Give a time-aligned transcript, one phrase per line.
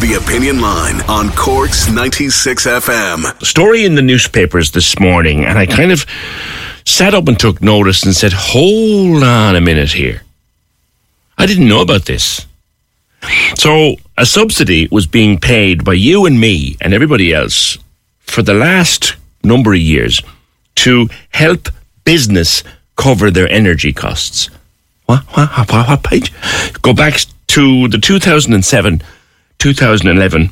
[0.00, 3.44] The Opinion Line on Cork's 96 FM.
[3.44, 6.06] Story in the newspapers this morning, and I kind of
[6.86, 10.22] sat up and took notice and said, hold on a minute here.
[11.36, 12.46] I didn't know about this.
[13.56, 17.76] So, a subsidy was being paid by you and me and everybody else
[18.20, 20.22] for the last number of years
[20.76, 21.68] to help
[22.04, 22.64] business
[22.96, 24.46] cover their energy costs.
[25.04, 26.32] What, what, what, what page?
[26.80, 29.02] Go back to the 2007
[29.60, 30.50] 2011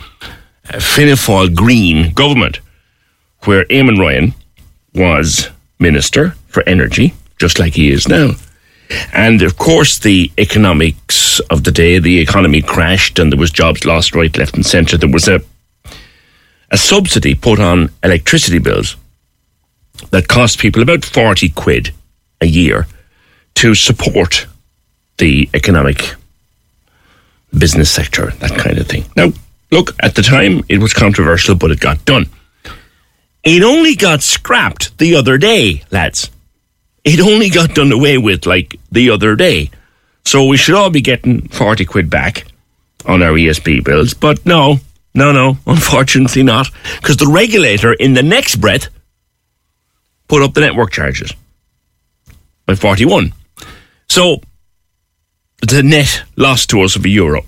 [0.70, 2.60] uh, Fianna Fáil Green government,
[3.44, 4.34] where Eamon Ryan
[4.94, 8.32] was Minister for Energy, just like he is now.
[9.12, 13.84] And of course, the economics of the day, the economy crashed and there was jobs
[13.84, 14.96] lost right, left, and centre.
[14.96, 15.40] There was a,
[16.70, 18.96] a subsidy put on electricity bills
[20.10, 21.92] that cost people about 40 quid
[22.40, 22.86] a year
[23.54, 24.46] to support
[25.18, 26.14] the economic
[27.56, 29.04] business sector, that kind of thing.
[29.16, 29.32] Now,
[29.70, 32.26] look, at the time it was controversial, but it got done.
[33.44, 36.30] It only got scrapped the other day, lads.
[37.04, 39.70] It only got done away with like the other day.
[40.24, 42.44] So we should all be getting 40 quid back
[43.06, 44.12] on our ESB bills.
[44.12, 44.78] But no,
[45.14, 46.68] no, no, unfortunately not.
[46.96, 48.88] Because the regulator in the next breath
[50.28, 51.32] put up the network charges
[52.66, 53.32] by 41.
[54.08, 54.42] So
[55.60, 57.44] the net loss to us of a euro.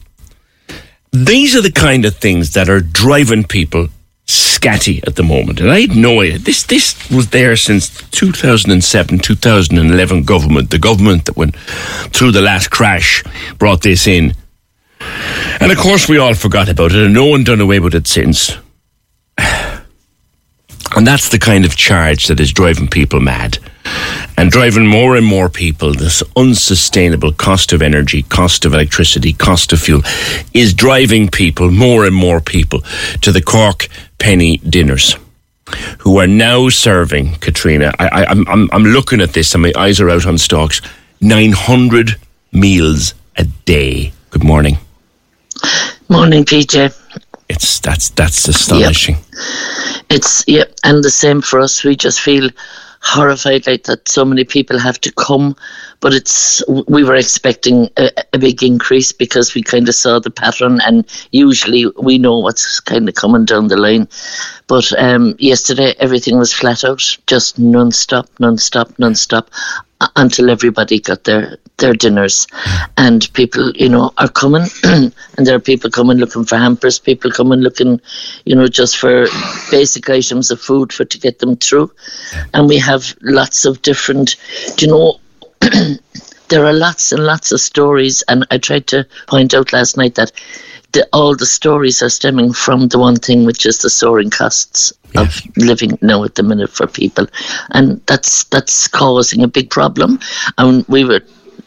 [1.12, 3.88] These are the kind of things that are driving people
[4.26, 5.60] scatty at the moment.
[5.60, 6.38] And I had no idea.
[6.38, 10.70] This, this was there since 2007, 2011 government.
[10.70, 13.24] The government that went through the last crash
[13.58, 14.34] brought this in.
[15.60, 18.06] And of course, we all forgot about it, and no one done away with it
[18.06, 18.56] since.
[20.96, 23.58] And that's the kind of charge that is driving people mad
[24.40, 25.92] and driving more and more people.
[25.92, 30.00] This unsustainable cost of energy, cost of electricity, cost of fuel
[30.54, 32.80] is driving people, more and more people,
[33.20, 35.14] to the Cork penny dinners.
[35.98, 37.92] Who are now serving Katrina?
[37.98, 40.80] I, am I'm, I'm looking at this and my eyes are out on stocks.
[41.20, 42.16] 900
[42.50, 44.10] meals a day.
[44.30, 44.78] Good morning.
[46.08, 46.96] Morning, PJ.
[47.50, 49.16] It's that's that's astonishing.
[49.16, 50.04] Yep.
[50.08, 51.84] It's yeah, and the same for us.
[51.84, 52.48] We just feel
[53.02, 55.56] horrified like that so many people have to come.
[56.00, 60.30] But it's we were expecting a, a, big increase because we kind of saw the
[60.30, 64.08] pattern and usually we know what's kind of coming down the line.
[64.66, 69.50] But um, yesterday everything was flat out just non-stop non-stop non-stop
[70.00, 72.46] Uh, until everybody got their their dinners.
[72.96, 75.12] And people you know are coming and
[75.46, 78.00] there are people coming looking for hampers people coming looking
[78.46, 79.26] you know just for
[79.70, 81.92] basic items of food for to get them through.
[82.54, 84.36] And we have lots of different
[84.78, 85.20] you know
[86.48, 88.22] there are lots and lots of stories.
[88.22, 90.32] And i tried to point out last night that
[90.92, 94.92] the, all the stories are stemming from the one thing, which is the soaring costs
[95.14, 95.44] yes.
[95.44, 97.26] of living now at the minute for people,
[97.70, 100.18] and that's that's causing a big problem.
[100.58, 101.20] And we were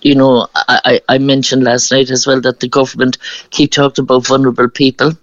[0.03, 3.17] you know, I, I mentioned last night as well that the government
[3.51, 5.13] keep talking about vulnerable people,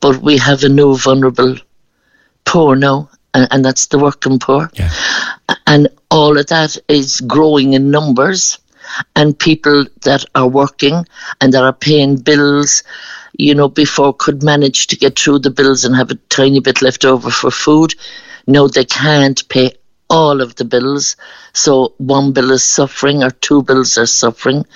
[0.00, 1.56] but we have a new vulnerable
[2.44, 4.70] poor now, and, and that's the working poor.
[4.74, 4.90] Yeah.
[5.66, 8.58] And all of that is growing in numbers
[9.16, 11.04] and people that are working
[11.40, 12.82] and that are paying bills,
[13.38, 16.82] you know, before could manage to get through the bills and have a tiny bit
[16.82, 17.94] left over for food.
[18.46, 19.72] No, they can't pay
[20.10, 21.16] all of the bills.
[21.54, 24.66] So one bill is suffering or two bills are suffering.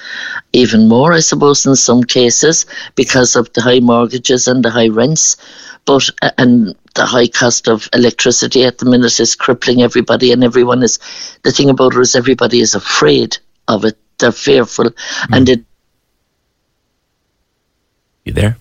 [0.52, 4.88] Even more, I suppose, in some cases because of the high mortgages and the high
[4.88, 5.36] rents.
[5.84, 10.82] But, and the high cost of electricity at the minute is crippling everybody and everyone
[10.82, 10.98] is,
[11.42, 13.36] the thing about it is everybody is afraid
[13.68, 15.36] of it they're fearful, mm.
[15.36, 15.64] and they
[18.26, 18.56] you there?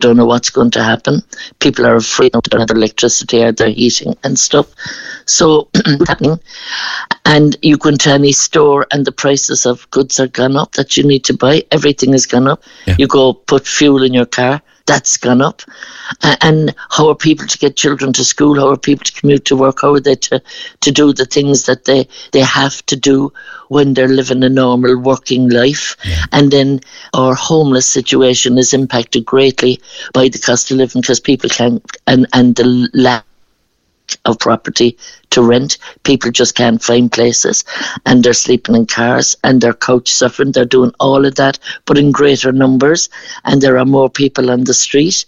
[0.00, 1.22] Don't know what's going to happen.
[1.58, 4.66] People are afraid of their electricity or their heating and stuff.
[5.26, 5.68] So
[6.06, 6.38] happening,
[7.24, 10.96] and you go into any store and the prices of goods are gone up that
[10.96, 11.64] you need to buy.
[11.70, 12.62] Everything has gone up.
[12.86, 12.96] Yeah.
[12.98, 15.62] You go put fuel in your car that's gone up.
[16.42, 18.58] And how are people to get children to school?
[18.58, 19.82] How are people to commute to work?
[19.82, 20.42] How are they to,
[20.80, 23.32] to do the things that they, they have to do
[23.68, 25.96] when they're living a normal working life?
[26.04, 26.24] Yeah.
[26.32, 26.80] And then
[27.14, 29.80] our homeless situation is impacted greatly
[30.12, 33.24] by the cost of living because people can't, and, and the lack
[34.24, 34.96] of property
[35.30, 35.78] to rent.
[36.02, 37.64] People just can't find places
[38.06, 40.52] and they're sleeping in cars and they're couch suffering.
[40.52, 43.08] They're doing all of that, but in greater numbers.
[43.44, 45.24] And there are more people on the street.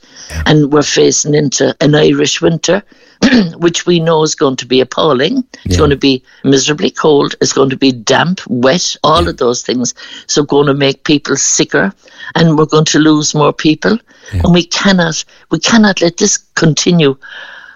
[0.46, 2.82] And we're facing into an Irish winter.
[3.56, 5.44] which we know is going to be appalling.
[5.64, 5.78] It's yeah.
[5.78, 7.36] going to be miserably cold.
[7.40, 9.30] It's going to be damp, wet, all yeah.
[9.30, 9.94] of those things.
[10.26, 11.92] So, going to make people sicker,
[12.34, 13.98] and we're going to lose more people.
[14.32, 14.40] Yeah.
[14.44, 17.16] And we cannot, we cannot let this continue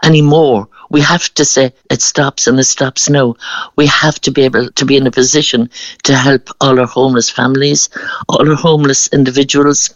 [0.02, 0.68] anymore.
[0.90, 3.34] We have to say it stops and it stops now.
[3.76, 5.70] We have to be able to be in a position
[6.04, 7.88] to help all our homeless families,
[8.28, 9.94] all our homeless individuals,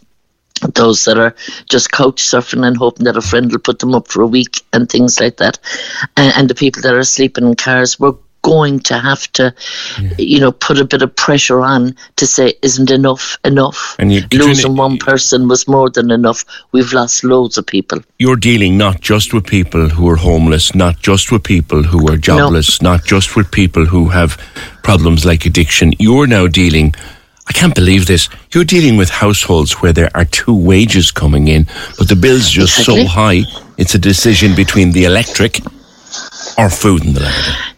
[0.75, 1.35] those that are
[1.69, 4.63] just couch surfing and hoping that a friend will put them up for a week
[4.73, 5.59] and things like that,
[6.17, 7.99] and, and the people that are sleeping in cars.
[7.99, 9.55] We're going to have to,
[10.01, 10.11] yeah.
[10.19, 13.97] you know, put a bit of pressure on to say, isn't enough enough?
[13.99, 16.45] And you, losing one person was more than enough.
[16.73, 18.01] We've lost loads of people.
[18.19, 22.17] You're dealing not just with people who are homeless, not just with people who are
[22.17, 22.93] jobless, no.
[22.93, 24.37] not just with people who have
[24.83, 25.93] problems like addiction.
[25.99, 26.95] You're now dealing
[27.51, 28.29] I can't believe this.
[28.53, 31.67] You're dealing with households where there are two wages coming in,
[31.99, 33.07] but the bill's just exactly.
[33.07, 33.43] so high.
[33.77, 35.59] It's a decision between the electric
[36.57, 37.70] or food in the land.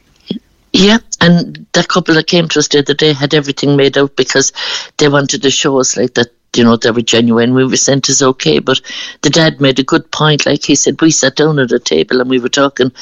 [0.73, 4.17] Yeah, and that couple that came to us the other day had everything made out
[4.17, 4.53] because
[4.97, 7.55] they wanted to show us like that you know, they were genuine.
[7.55, 8.79] We were sent as okay, but
[9.23, 10.45] the dad made a good point.
[10.45, 12.93] Like he said, we sat down at a table and we were talking,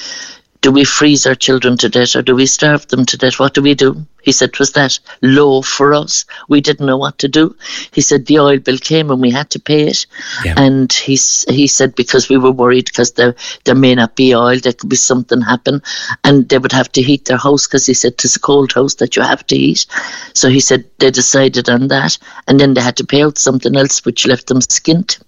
[0.60, 3.40] do we freeze our children to death or do we starve them to death?
[3.40, 4.06] What do we do?
[4.22, 6.26] He said, was that low for us?
[6.48, 7.56] We didn't know what to do.
[7.92, 10.06] He said, the oil bill came and we had to pay it.
[10.44, 10.54] Yeah.
[10.58, 11.12] And he,
[11.48, 13.34] he said, because we were worried because there,
[13.64, 15.82] there may not be oil, there could be something happen
[16.24, 18.96] and they would have to heat their house because he said, it's a cold house
[18.96, 19.86] that you have to heat.
[20.34, 23.74] So he said, they decided on that and then they had to pay out something
[23.74, 25.18] else which left them skint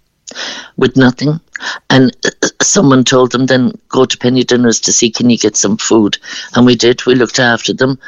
[0.77, 1.41] with nothing.
[1.91, 5.57] And uh, someone told them then go to Penny Dinners to see can you get
[5.57, 6.19] some food,
[6.55, 7.05] and we did.
[7.07, 7.99] We looked after them,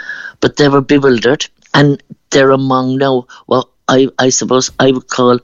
[0.40, 3.26] but they were bewildered, and they're among now.
[3.46, 5.38] Well, I I suppose I would call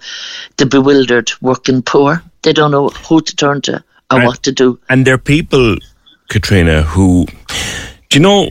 [0.56, 2.22] the bewildered working poor.
[2.42, 4.78] They don't know who to turn to or and, what to do.
[4.88, 5.76] And there are people,
[6.28, 7.26] Katrina, who
[8.08, 8.50] do you know,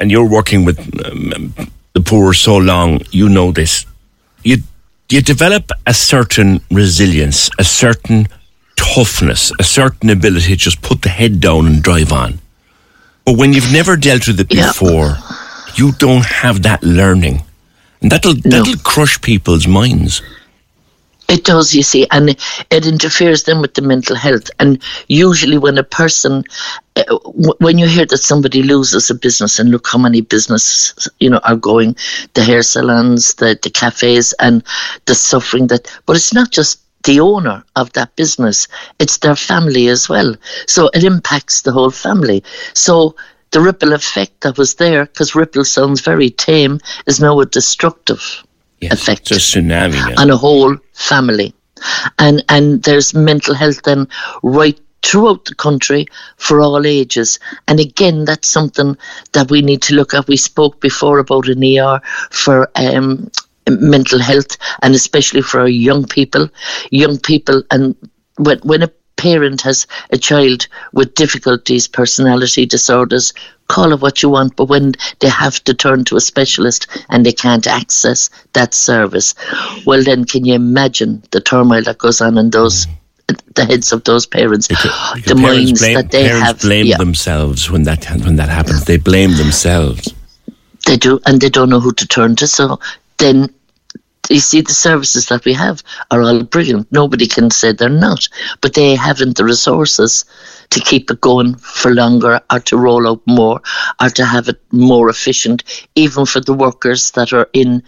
[0.00, 1.54] and you're working with um,
[1.94, 3.86] the poor so long, you know this.
[4.42, 4.58] You
[5.10, 8.28] you develop a certain resilience, a certain
[8.76, 12.38] toughness, a certain ability to just put the head down and drive on.
[13.24, 15.36] But when you've never dealt with it before, yeah.
[15.76, 17.42] you don't have that learning.
[18.00, 18.40] And that'll no.
[18.44, 20.22] that'll crush people's minds.
[21.28, 22.30] It does, you see, and
[22.70, 24.50] it interferes then with the mental health.
[24.58, 26.42] And usually, when a person,
[26.96, 27.04] uh,
[27.60, 31.40] when you hear that somebody loses a business, and look how many businesses you know
[31.44, 31.96] are going,
[32.32, 34.62] the hair salons, the the cafes, and
[35.04, 35.86] the suffering that.
[36.06, 38.66] But it's not just the owner of that business;
[38.98, 40.34] it's their family as well.
[40.66, 42.42] So it impacts the whole family.
[42.72, 43.16] So
[43.50, 48.44] the ripple effect that was there, because ripple sounds very tame, is now a destructive
[48.80, 50.22] yes, effect it's a tsunami now.
[50.22, 51.54] on a whole family.
[52.18, 54.08] And and there's mental health then
[54.42, 57.38] right throughout the country for all ages.
[57.68, 58.96] And again, that's something
[59.32, 60.26] that we need to look at.
[60.26, 63.30] We spoke before about an ER for um,
[63.68, 66.48] mental health and especially for our young people.
[66.90, 67.94] Young people, and
[68.38, 73.34] when, when a parent has a child with difficulties, personality disorders,
[73.68, 77.26] call it what you want, but when they have to turn to a specialist and
[77.26, 79.34] they can't access that service,
[79.84, 82.86] well, then can you imagine the turmoil that goes on in those?
[83.54, 86.96] The heads of those parents, because the minds blame, that they parents have, blame yeah.
[86.96, 88.86] themselves when that when that happens.
[88.86, 90.14] They blame themselves.
[90.86, 92.46] They do, and they don't know who to turn to.
[92.46, 92.80] So
[93.18, 93.52] then
[94.30, 96.90] you see, the services that we have are all brilliant.
[96.92, 98.28] Nobody can say they're not,
[98.60, 100.24] but they haven't the resources
[100.70, 103.60] to keep it going for longer or to roll out more
[104.02, 107.82] or to have it more efficient, even for the workers that are in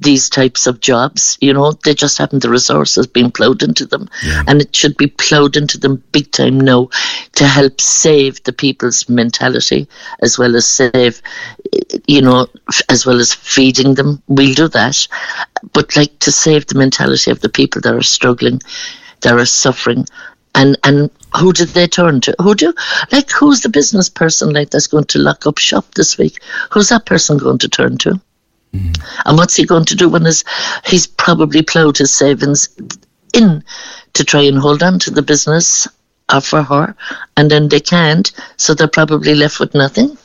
[0.00, 1.36] these types of jobs.
[1.40, 4.08] You know, they just haven't the resources being ploughed into them.
[4.24, 4.42] Yeah.
[4.48, 6.88] And it should be ploughed into them big time now
[7.34, 9.88] to help save the people's mentality
[10.20, 11.20] as well as save,
[12.06, 12.48] you know,
[12.88, 14.22] as well as feeding them.
[14.26, 15.06] We'll do that.
[15.72, 18.60] But like to save the mentality of the people that are struggling,
[19.20, 20.06] that are suffering.
[20.54, 22.34] And, and who did they turn to?
[22.40, 22.72] Who do
[23.12, 26.42] like who's the business person like that's going to lock up shop this week?
[26.72, 28.20] Who's that person going to turn to?
[28.74, 29.02] Mm.
[29.24, 30.44] And what's he going to do when his,
[30.84, 32.68] he's probably ploughed his savings
[33.34, 33.64] in
[34.14, 35.88] to try and hold on to the business
[36.42, 36.94] for her,
[37.36, 40.16] and then they can't, so they're probably left with nothing,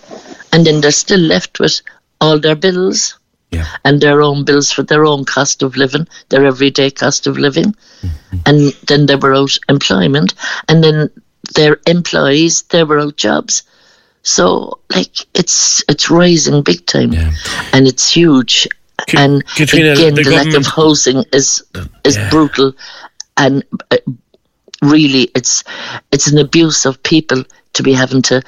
[0.54, 1.82] and then they're still left with
[2.22, 3.18] all their bills.
[3.52, 3.66] Yeah.
[3.86, 7.74] And their own bills for their own cost of living, their everyday cost of living,
[8.02, 8.38] mm-hmm.
[8.46, 10.34] and then they were out employment,
[10.68, 11.10] and then
[11.56, 13.64] their employees they were out jobs.
[14.25, 17.32] So, like, it's it's rising big time, Yeah.
[17.74, 18.67] and it's huge.
[19.08, 21.62] Ka- and Katrina, again, the the, lack of housing is
[22.03, 22.29] is Yeah.
[22.32, 22.74] brutal,
[23.38, 23.98] and uh,
[24.82, 25.63] really, it's
[26.12, 28.41] it's an abuse of people to be having to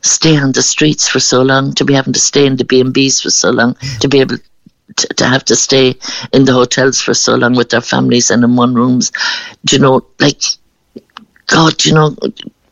[0.00, 2.80] stay on the streets for so long, to be having to stay in the B
[2.80, 4.38] and B's for so long, to be able
[4.96, 5.94] to, to have to stay
[6.32, 9.12] in the hotels for so long with their families and in one rooms.
[9.64, 10.42] Do you know, like,
[11.46, 12.16] God, you know,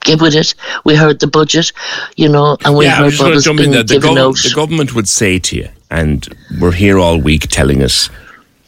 [0.05, 0.55] get with it.
[0.85, 1.73] We heard the budget,
[2.17, 3.71] you know, and we yeah, heard what was being.
[3.71, 4.37] The, given gov- out.
[4.37, 6.27] the government would say to you, and
[6.61, 8.11] we're here all week telling us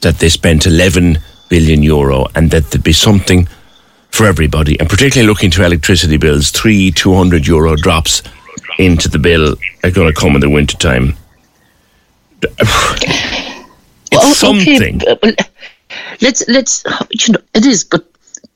[0.01, 3.49] that they spent 11 billion euro and that there'd be something
[4.11, 8.23] for everybody, and particularly looking to electricity bills, three 200 euro drops
[8.79, 11.15] into the bill are going to come in the winter time.
[14.13, 15.01] It's something.
[15.03, 15.33] Okay, well,
[16.21, 18.07] let's let's you know it is, but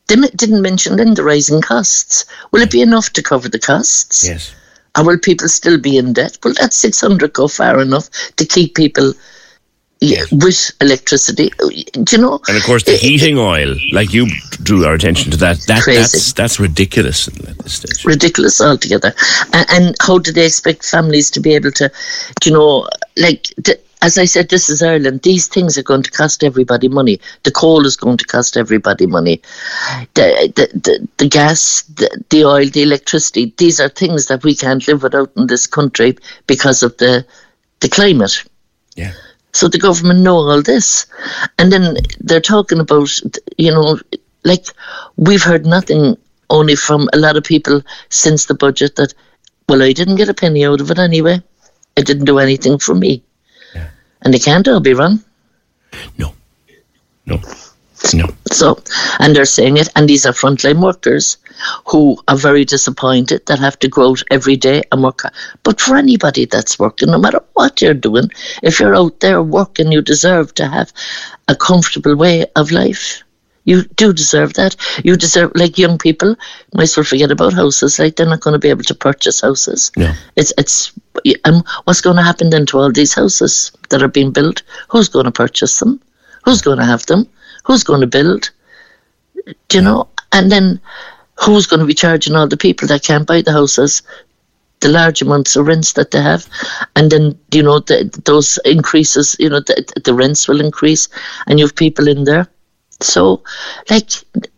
[0.08, 2.24] didn't mention then the rising costs.
[2.50, 4.26] Will it be enough to cover the costs?
[4.26, 4.54] Yes.
[4.96, 6.38] Or will people still be in debt?
[6.42, 9.12] Will that six hundred go far enough to keep people
[10.00, 11.50] yeah, with electricity?
[11.58, 12.40] Do you know?
[12.48, 14.26] And of course, the heating oil, like you
[14.62, 18.04] drew our attention to that, that that's that's ridiculous at this stage.
[18.04, 19.12] ridiculous altogether.
[19.52, 21.90] And, and how do they expect families to be able to,
[22.40, 25.22] do you know, like, th- as I said, this is Ireland.
[25.22, 27.20] These things are going to cost everybody money.
[27.42, 29.42] The coal is going to cost everybody money.
[30.14, 34.54] The, the, the, the gas, the, the oil, the electricity, these are things that we
[34.54, 37.26] can't live without in this country because of the,
[37.80, 38.44] the climate.
[38.94, 39.12] Yeah.
[39.52, 41.06] So the government know all this,
[41.58, 43.10] and then they're talking about,
[43.56, 43.98] you know,
[44.44, 44.66] like
[45.16, 46.16] we've heard nothing
[46.50, 49.14] only from a lot of people since the budget that,
[49.68, 51.42] well, I didn't get a penny out of it anyway.
[51.96, 53.22] It didn't do anything for me,
[54.22, 55.22] and they can't all be wrong.
[56.16, 56.32] No.
[57.26, 57.40] No.
[58.14, 58.26] No.
[58.52, 58.80] So,
[59.18, 61.36] and they're saying it, and these are frontline workers
[61.86, 65.22] who are very disappointed that have to go out every day and work.
[65.62, 68.30] But for anybody that's working, no matter what you're doing,
[68.62, 70.92] if you're out there working, you deserve to have
[71.48, 73.22] a comfortable way of life.
[73.68, 74.76] You do deserve that.
[75.04, 76.34] You deserve, like young people,
[76.72, 77.98] might as well forget about houses.
[77.98, 79.92] Like they're not going to be able to purchase houses.
[79.94, 80.10] No.
[80.36, 80.92] It's it's.
[81.44, 84.62] Um, what's going to happen then to all these houses that are being built?
[84.88, 86.00] Who's going to purchase them?
[86.44, 87.28] Who's going to have them?
[87.66, 88.50] Who's going to build?
[89.68, 90.08] Do you know?
[90.32, 90.80] And then
[91.44, 94.02] who's going to be charging all the people that can't buy the houses
[94.80, 96.46] the large amounts of rents that they have?
[96.96, 101.08] And then, you know, the, those increases, you know, the, the rents will increase
[101.46, 102.48] and you have people in there.
[103.00, 103.42] So,
[103.90, 104.10] like,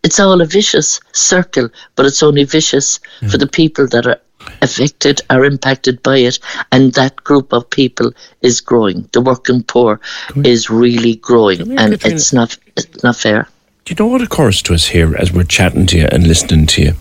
[0.03, 3.27] it's all a vicious circle, but it's only vicious hmm.
[3.27, 4.19] for the people that are
[4.61, 6.39] affected, are impacted by it.
[6.71, 9.07] And that group of people is growing.
[9.11, 9.99] The working poor
[10.43, 11.65] is really growing.
[11.65, 12.15] here, And Katrina.
[12.15, 13.47] it's not, it's not fair.
[13.85, 16.65] Do you know what occurs to us here as we're chatting to you and listening
[16.67, 16.93] to you?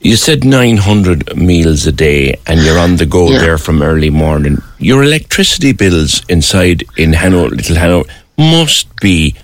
[0.00, 3.38] You said 900 meals a day and you're on the go Yeah.
[3.38, 4.58] there from early morning.
[4.78, 8.08] Your electricity bills inside in Hanover, Little Hanover
[8.38, 9.34] must be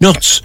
[0.00, 0.42] nuts.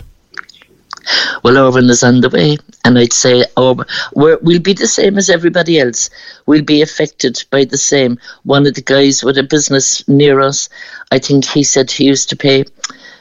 [1.43, 5.17] Well, Orban is on the way, and I'd say Orban, we're, we'll be the same
[5.17, 6.09] as everybody else.
[6.45, 8.17] We'll be affected by the same.
[8.43, 10.69] One of the guys with a business near us,
[11.11, 12.65] I think he said he used to pay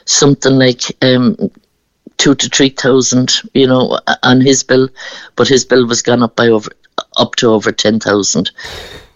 [0.05, 1.37] something like um,
[2.17, 4.89] two to three thousand, you know, on his bill,
[5.35, 6.71] but his bill was gone up by over
[7.17, 8.51] up to over ten thousand.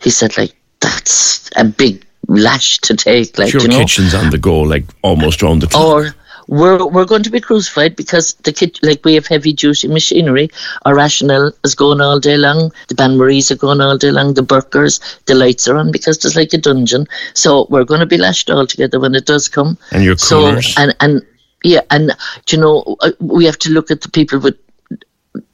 [0.01, 3.79] He said, like that's a big lash to take, like Your you know.
[3.79, 5.85] kitchen's on the go, like almost round the clock.
[5.85, 6.15] Or
[6.47, 10.49] we're we're going to be crucified because the kit like we have heavy duty machinery.
[10.85, 12.71] Our Rationals is going all day long.
[12.87, 14.33] The Bain Maries are going all day long.
[14.33, 17.07] The Burkers, the lights are on because there's like a dungeon.
[17.33, 19.77] So we're going to be lashed all together when it does come.
[19.91, 20.73] And your so coolers.
[20.77, 21.25] and and
[21.63, 22.15] yeah, and
[22.49, 24.57] you know uh, we have to look at the people with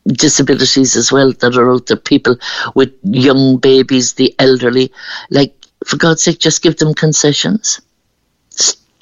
[0.06, 1.98] disabilities as well that are out there.
[1.98, 2.38] People
[2.76, 4.92] with young babies, the elderly.
[5.32, 7.82] Like for God's sake, just give them concessions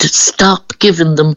[0.01, 1.36] to stop giving them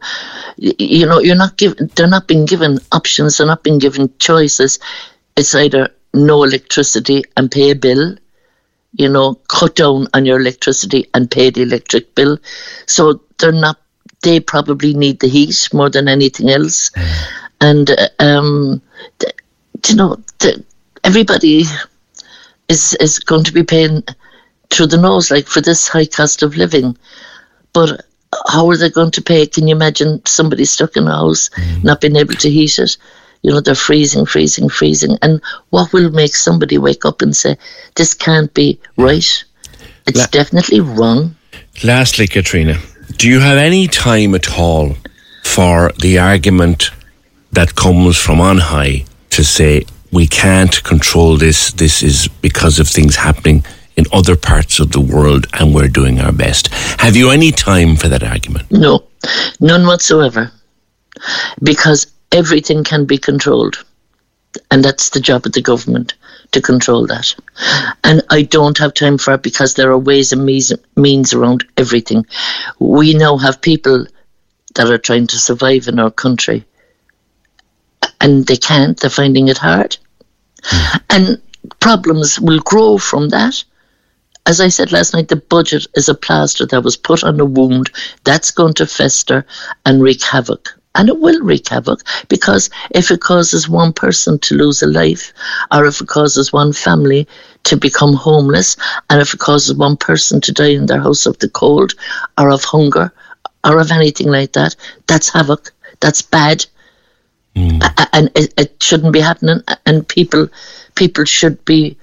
[0.57, 4.79] you know you're not given they're not being given options they're not being given choices.
[5.37, 8.15] It's either no electricity and pay a bill
[8.93, 12.39] you know cut down on your electricity and pay the electric bill.
[12.87, 13.77] So they're not
[14.23, 16.89] they probably need the heat more than anything else.
[17.61, 18.81] And uh, um
[19.87, 20.17] you know
[21.03, 21.65] everybody
[22.67, 24.03] is is going to be paying
[24.71, 26.97] through the nose like for this high cost of living.
[27.73, 28.05] But
[28.47, 29.45] how are they going to pay?
[29.45, 31.83] Can you imagine somebody stuck in a house, mm.
[31.83, 32.97] not being able to heat it?
[33.41, 35.17] You know, they're freezing, freezing, freezing.
[35.21, 37.57] And what will make somebody wake up and say,
[37.95, 39.43] this can't be right?
[40.07, 41.35] It's La- definitely wrong.
[41.83, 42.79] Lastly, Katrina,
[43.17, 44.95] do you have any time at all
[45.43, 46.91] for the argument
[47.51, 51.71] that comes from on high to say we can't control this.
[51.71, 53.65] This is because of things happening
[53.97, 56.67] in other parts of the world, and we're doing our best.
[56.99, 58.71] Have you any time for that argument?
[58.71, 59.03] No,
[59.59, 60.51] none whatsoever.
[61.63, 63.83] Because everything can be controlled.
[64.71, 66.13] And that's the job of the government
[66.51, 67.35] to control that.
[68.03, 71.65] And I don't have time for it because there are ways and means, means around
[71.77, 72.25] everything.
[72.79, 74.07] We now have people
[74.75, 76.65] that are trying to survive in our country
[78.21, 79.97] and they can't, they're finding it hard.
[80.63, 80.97] Hmm.
[81.09, 81.41] And
[81.79, 83.63] problems will grow from that.
[84.47, 87.45] As I said last night, the budget is a plaster that was put on a
[87.45, 87.89] wound
[88.23, 89.45] that's going to fester
[89.85, 90.77] and wreak havoc.
[90.93, 95.33] And it will wreak havoc because if it causes one person to lose a life,
[95.71, 97.27] or if it causes one family
[97.63, 98.77] to become homeless,
[99.09, 101.93] and if it causes one person to die in their house of the cold,
[102.37, 103.11] or of hunger,
[103.65, 104.75] or of anything like that,
[105.07, 105.73] that's havoc.
[105.99, 106.65] That's bad.
[107.55, 107.81] Hmm.
[107.81, 109.61] A- and it, it shouldn't be happening.
[109.85, 110.47] And people,
[110.93, 111.97] people should be,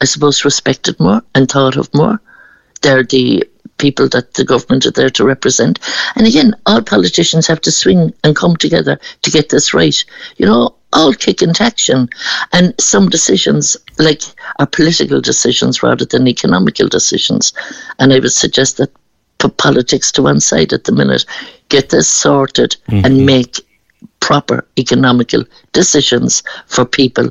[0.00, 2.20] I suppose, respected more and thought of more.
[2.82, 3.44] They're the
[3.78, 5.78] people that the government are there to represent.
[6.14, 10.04] And again, all politicians have to swing and come together to get this right.
[10.36, 12.08] You know, all kick into action.
[12.52, 14.22] And some decisions, like,
[14.58, 17.52] are political decisions rather than economical decisions.
[17.98, 18.92] And I would suggest that
[19.38, 21.24] put politics to one side at the minute,
[21.68, 23.04] get this sorted, mm-hmm.
[23.04, 23.60] and make
[24.20, 25.42] proper economical
[25.72, 27.30] decisions for people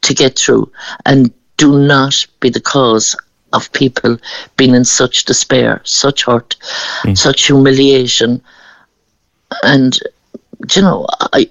[0.00, 0.70] to get through
[1.04, 3.14] and do not be the cause
[3.52, 4.16] of people
[4.56, 6.56] being in such despair, such hurt,
[7.02, 7.16] mm.
[7.16, 8.40] such humiliation.
[9.62, 9.98] And,
[10.74, 11.48] you know, I,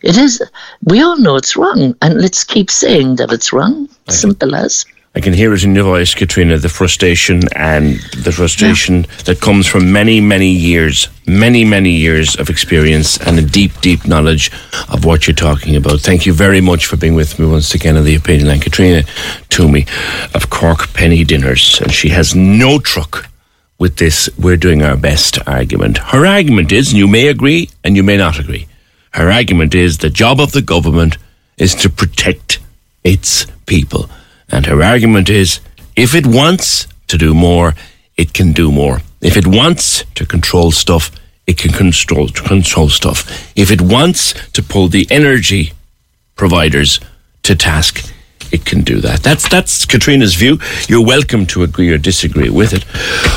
[0.00, 0.42] it is,
[0.82, 3.88] we all know it's wrong, and let's keep saying that it's wrong.
[4.08, 4.84] Simple as.
[5.14, 9.66] I can hear it in your voice, Katrina, the frustration and the frustration that comes
[9.66, 14.50] from many, many years, many, many years of experience and a deep, deep knowledge
[14.88, 16.00] of what you're talking about.
[16.00, 18.60] Thank you very much for being with me once again on the opinion line.
[18.60, 19.02] Katrina
[19.50, 19.86] Twomey
[20.34, 23.28] of Cork Penny Dinners, and she has no truck
[23.78, 25.98] with this we're doing our best argument.
[25.98, 28.66] Her argument is, and you may agree and you may not agree,
[29.10, 31.18] her argument is the job of the government
[31.58, 32.60] is to protect
[33.04, 34.08] its people.
[34.52, 35.60] And her argument is
[35.96, 37.74] if it wants to do more,
[38.16, 39.00] it can do more.
[39.20, 41.10] If it wants to control stuff,
[41.46, 43.52] it can control control stuff.
[43.56, 45.72] If it wants to pull the energy
[46.36, 47.00] providers
[47.44, 48.12] to task,
[48.52, 49.22] it can do that.
[49.22, 50.58] That's that's Katrina's view.
[50.86, 52.84] You're welcome to agree or disagree with it.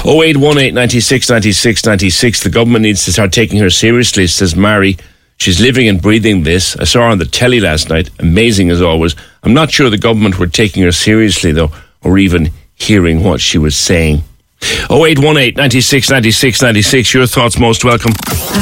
[0.05, 2.43] 0818 96 96 96.
[2.43, 4.97] The government needs to start taking her seriously, says Mary.
[5.37, 6.75] She's living and breathing this.
[6.77, 8.09] I saw her on the telly last night.
[8.19, 9.15] Amazing as always.
[9.43, 11.71] I'm not sure the government were taking her seriously, though,
[12.03, 14.23] or even hearing what she was saying.
[14.89, 17.13] 0818 96 96 96.
[17.13, 18.11] Your thoughts most welcome.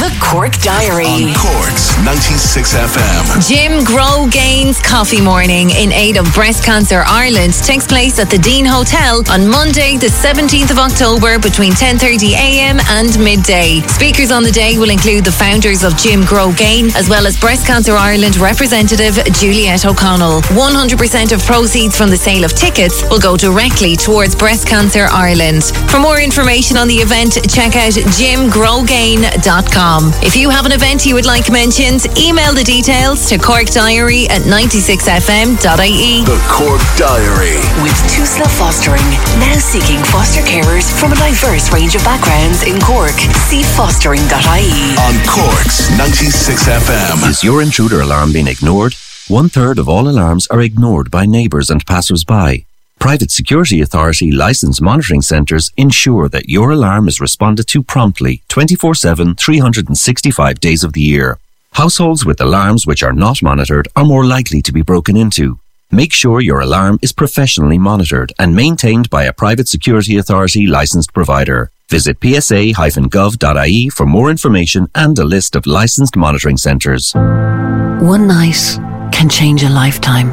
[0.02, 1.06] The Cork Diary.
[1.06, 3.48] On Cork's 96 FM.
[3.48, 8.38] Jim Grow Gaines Coffee Morning in aid of Breast Cancer Ireland takes place at the
[8.38, 12.80] Dean Hotel on Monday, the 17th of October between 10:30 a.m.
[12.90, 13.82] and midday.
[13.88, 17.40] Speakers on the day will include the founders of Jim Grow Gain as well as
[17.40, 20.42] Breast Cancer Ireland representative Juliet O'Connell.
[20.58, 25.64] 100% of proceeds from the sale of tickets will go directly towards Breast Cancer Ireland.
[25.94, 30.02] For more information on the event, check out jimgrowgain.com.
[30.26, 34.42] If you have an event you would like mentioned, email the details to corkdiary at
[34.50, 36.26] 96fm.ie.
[36.26, 37.62] The Cork Diary.
[37.86, 39.06] With Tusla Fostering,
[39.38, 43.14] now seeking foster carers from a diverse range of backgrounds in Cork.
[43.46, 44.98] See fostering.ie.
[44.98, 47.22] On Cork's 96 FM.
[47.30, 48.96] Is your intruder alarm being ignored?
[49.28, 52.66] One third of all alarms are ignored by neighbours and passers-by.
[53.04, 58.96] Private Security Authority licensed monitoring centres ensure that your alarm is responded to promptly 24
[58.96, 61.38] 7, 365 days of the year.
[61.74, 65.60] Households with alarms which are not monitored are more likely to be broken into.
[65.92, 71.14] Make sure your alarm is professionally monitored and maintained by a Private Security Authority licensed
[71.14, 71.72] provider.
[71.90, 77.14] Visit psa-gov.ie for more information and a list of licensed monitoring centres.
[77.14, 78.80] One night
[79.12, 80.30] can change a lifetime.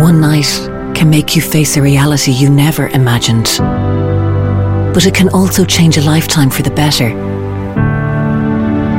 [0.00, 3.48] One night can make you face a reality you never imagined.
[4.94, 7.10] But it can also change a lifetime for the better.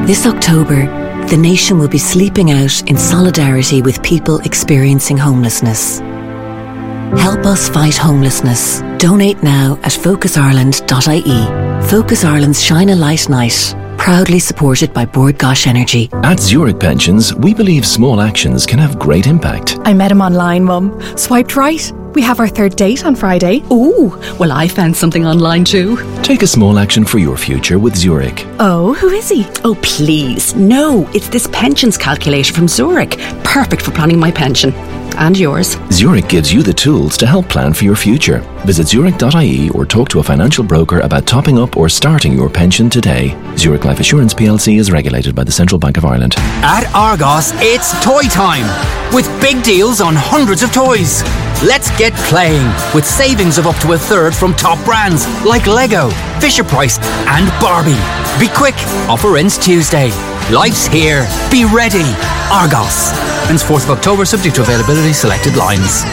[0.05, 0.85] This October,
[1.27, 5.99] the nation will be sleeping out in solidarity with people experiencing homelessness.
[7.19, 8.81] Help us fight homelessness.
[8.97, 11.89] Donate now at focusireland.ie.
[11.89, 16.09] Focus Ireland's Shine a Light Night, proudly supported by Bord Gáis Energy.
[16.23, 19.77] At Zurich Pensions, we believe small actions can have great impact.
[19.85, 20.99] I met him online, Mum.
[21.17, 23.63] Swiped right, We have our third date on Friday.
[23.71, 25.95] Ooh, well, I found something online too.
[26.21, 28.45] Take a small action for your future with Zurich.
[28.59, 29.47] Oh, who is he?
[29.63, 30.53] Oh, please.
[30.53, 33.17] No, it's this pensions calculator from Zurich.
[33.45, 34.73] Perfect for planning my pension.
[35.15, 35.77] And yours.
[35.91, 38.41] Zurich gives you the tools to help plan for your future.
[38.65, 42.89] Visit zurich.ie or talk to a financial broker about topping up or starting your pension
[42.89, 43.37] today.
[43.57, 46.35] Zurich Life Assurance plc is regulated by the Central Bank of Ireland.
[46.63, 48.65] At Argos, it's toy time
[49.13, 51.23] with big deals on hundreds of toys.
[51.61, 56.09] Let's get playing with savings of up to a third from top brands like Lego,
[56.39, 57.99] Fisher Price, and Barbie.
[58.39, 58.75] Be quick,
[59.09, 60.09] offer ends Tuesday.
[60.51, 61.27] Life's here.
[61.51, 62.03] Be ready.
[62.51, 63.11] Argos.
[63.49, 66.03] Ends 4th of October, subject to availability, selected lines.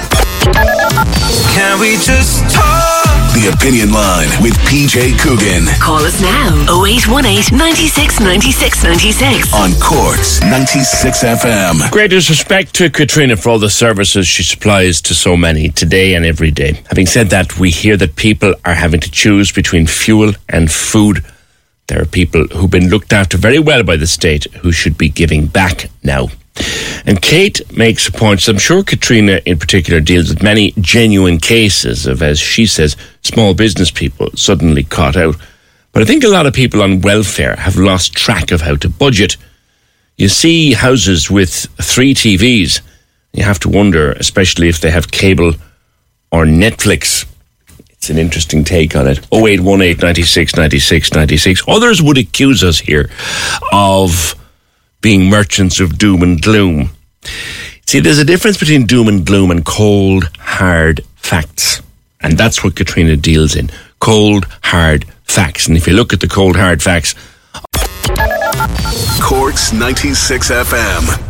[1.53, 3.07] Can we just talk?
[3.35, 5.67] The Opinion Line with PJ Coogan.
[5.81, 6.49] Call us now
[6.85, 9.55] 0818 96 96 96.
[9.55, 11.91] On Cork's 96 FM.
[11.91, 16.25] Greatest respect to Katrina for all the services she supplies to so many today and
[16.25, 16.83] every day.
[16.89, 21.25] Having said that, we hear that people are having to choose between fuel and food.
[21.89, 25.09] There are people who've been looked after very well by the state who should be
[25.09, 26.29] giving back now.
[27.07, 28.47] And Kate makes a point.
[28.47, 33.55] I'm sure Katrina, in particular, deals with many genuine cases of, as she says, small
[33.55, 35.37] business people suddenly caught out.
[35.93, 38.89] But I think a lot of people on welfare have lost track of how to
[38.89, 39.37] budget.
[40.17, 42.81] You see houses with three TVs.
[43.33, 45.55] You have to wonder, especially if they have cable
[46.31, 47.27] or Netflix.
[47.91, 49.19] It's an interesting take on it.
[49.33, 51.63] 0818 96 96 96.
[51.67, 53.11] Others would accuse us here
[53.73, 54.35] of
[55.01, 56.91] being merchants of doom and gloom.
[57.87, 61.83] See, there's a difference between doom and gloom and cold, hard facts.
[62.21, 63.71] And that's what Katrina deals in.
[63.99, 65.67] Cold, hard facts.
[65.67, 67.15] And if you look at the cold, hard facts,
[69.21, 71.30] Cork's 96 FM.